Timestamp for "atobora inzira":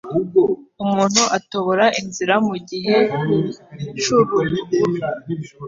1.37-2.35